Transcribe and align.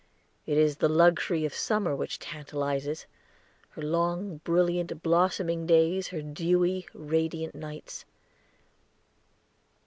It 0.47 0.57
is 0.57 0.77
the 0.77 0.89
luxury 0.89 1.45
of 1.45 1.53
summer 1.53 1.95
which 1.95 2.17
tantalizes 2.17 3.05
her 3.69 3.83
long, 3.83 4.37
brilliant, 4.43 5.03
blossoming 5.03 5.67
days, 5.67 6.07
her 6.07 6.23
dewy, 6.23 6.87
radiant 6.95 7.53
nights. 7.53 8.05